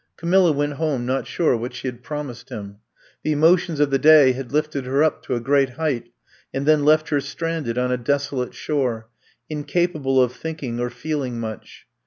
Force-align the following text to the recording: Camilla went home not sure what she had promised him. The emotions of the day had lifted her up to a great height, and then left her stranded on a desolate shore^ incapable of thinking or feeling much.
Camilla 0.17 0.51
went 0.51 0.73
home 0.73 1.05
not 1.05 1.27
sure 1.27 1.55
what 1.55 1.75
she 1.75 1.87
had 1.87 2.01
promised 2.01 2.49
him. 2.49 2.77
The 3.21 3.31
emotions 3.33 3.79
of 3.79 3.91
the 3.91 3.99
day 3.99 4.31
had 4.31 4.51
lifted 4.51 4.85
her 4.87 5.03
up 5.03 5.21
to 5.25 5.35
a 5.35 5.39
great 5.39 5.69
height, 5.77 6.09
and 6.51 6.65
then 6.65 6.83
left 6.83 7.09
her 7.09 7.21
stranded 7.21 7.77
on 7.77 7.91
a 7.91 7.97
desolate 7.97 8.53
shore^ 8.53 9.03
incapable 9.47 10.19
of 10.19 10.33
thinking 10.33 10.79
or 10.79 10.89
feeling 10.89 11.39
much. 11.39 11.85